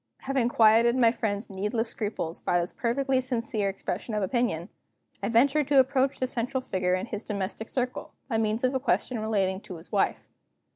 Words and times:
Having 0.21 0.49
quieted 0.49 0.95
my 0.97 1.11
friend's 1.11 1.47
needless 1.47 1.89
scruples 1.89 2.41
by 2.41 2.59
this 2.59 2.73
perfectly 2.73 3.21
sincere 3.21 3.69
expression 3.69 4.15
of 4.15 4.23
opinion, 4.23 4.69
I 5.21 5.29
ventured 5.29 5.67
to 5.67 5.79
approach 5.79 6.19
the 6.19 6.25
central 6.25 6.59
figure 6.61 6.95
in 6.95 7.05
his 7.05 7.23
domestic 7.23 7.69
circle, 7.69 8.11
by 8.27 8.39
means 8.39 8.63
of 8.63 8.73
a 8.73 8.79
question 8.79 9.19
relating 9.19 9.61
to 9.61 9.75
his 9.77 9.91
wife. 9.91 10.27